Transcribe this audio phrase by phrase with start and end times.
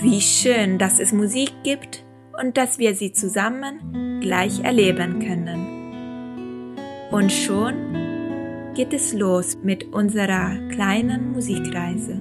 [0.02, 2.04] Wie schön, dass es Musik gibt
[2.40, 6.76] und dass wir sie zusammen gleich erleben können.
[7.10, 7.94] Und schon
[8.74, 12.20] geht es los mit unserer kleinen Musikreise.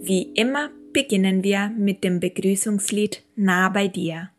[0.00, 4.30] Wie immer beginnen wir mit dem Begrüßungslied Nah bei dir.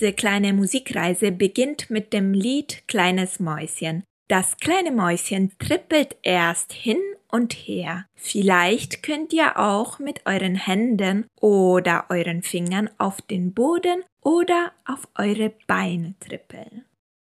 [0.00, 4.02] Diese kleine Musikreise beginnt mit dem Lied Kleines Mäuschen.
[4.28, 6.96] Das kleine Mäuschen trippelt erst hin
[7.28, 8.06] und her.
[8.14, 15.06] Vielleicht könnt ihr auch mit euren Händen oder euren Fingern auf den Boden oder auf
[15.18, 16.86] eure Beine trippeln.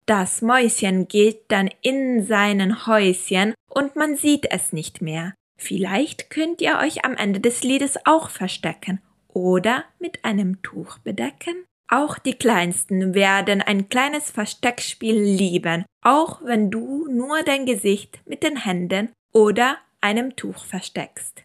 [0.06, 5.34] Das Mäuschen geht dann in seinen Häuschen und man sieht es nicht mehr.
[5.60, 11.66] Vielleicht könnt ihr euch am Ende des Liedes auch verstecken oder mit einem Tuch bedecken.
[11.94, 18.42] Auch die Kleinsten werden ein kleines Versteckspiel lieben, auch wenn du nur dein Gesicht mit
[18.42, 21.44] den Händen oder einem Tuch versteckst.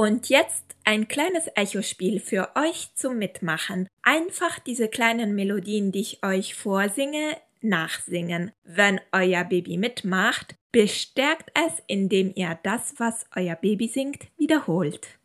[0.00, 3.88] Und jetzt ein kleines Echospiel für euch zum Mitmachen.
[4.00, 8.52] Einfach diese kleinen Melodien, die ich euch vorsinge, nachsingen.
[8.62, 15.18] Wenn euer Baby mitmacht, bestärkt es, indem ihr das, was euer Baby singt, wiederholt.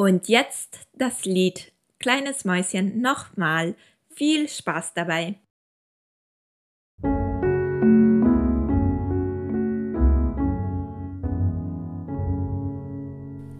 [0.00, 3.74] Und jetzt das Lied Kleines Mäuschen nochmal.
[4.08, 5.34] Viel Spaß dabei.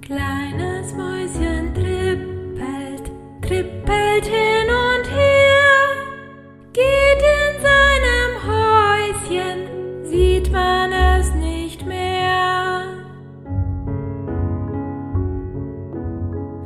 [0.00, 3.10] Kleines Mäuschen trippelt,
[3.42, 4.59] trippelt hin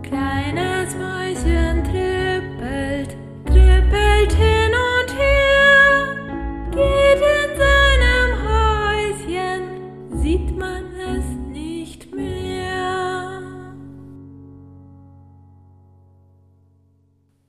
[0.08, 3.16] Kleines Mäuschen trippelt,
[3.46, 4.53] trippelt hin.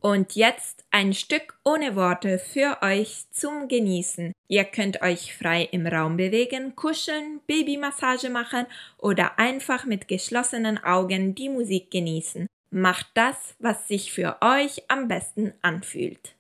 [0.05, 4.33] Und jetzt ein Stück ohne Worte für euch zum Genießen.
[4.47, 8.67] Ihr könnt euch frei im Raum bewegen, kuscheln, Babymassage machen
[8.99, 12.45] oder einfach mit geschlossenen Augen die Musik genießen.
[12.69, 16.35] Macht das, was sich für euch am besten anfühlt.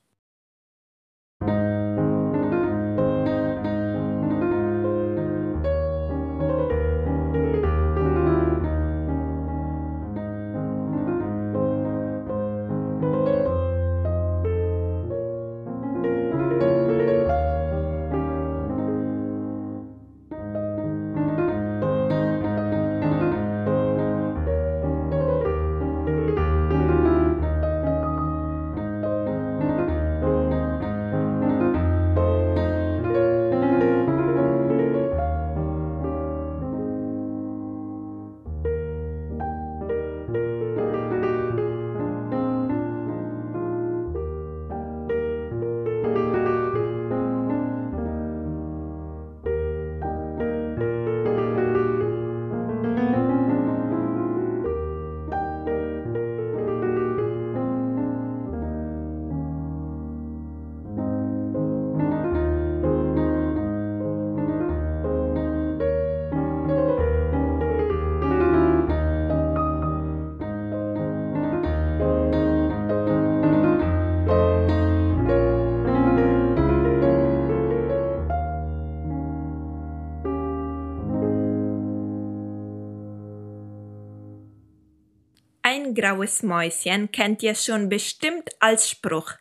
[85.95, 89.31] Graues Mäuschen kennt ihr schon bestimmt als Spruch.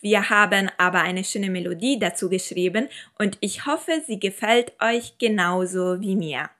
[0.00, 2.88] Wir haben aber eine schöne Melodie dazu geschrieben
[3.18, 6.50] und ich hoffe, sie gefällt euch genauso wie mir.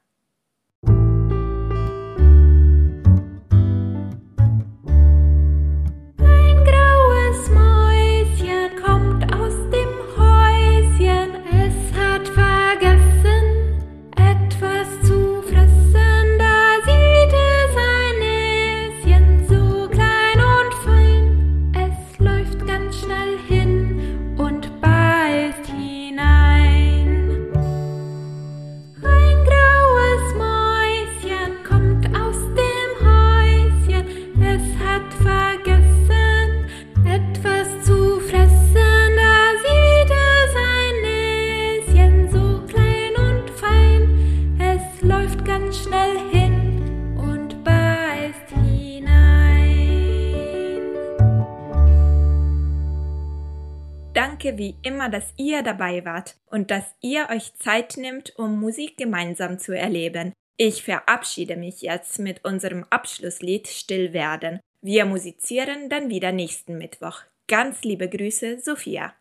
[54.26, 58.96] Danke wie immer, dass ihr dabei wart und dass ihr euch Zeit nimmt, um Musik
[58.96, 60.32] gemeinsam zu erleben.
[60.56, 64.60] Ich verabschiede mich jetzt mit unserem Abschlusslied Still werden.
[64.80, 67.20] Wir musizieren dann wieder nächsten Mittwoch.
[67.48, 69.12] Ganz liebe Grüße, Sophia.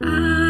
[0.00, 0.41] Ah.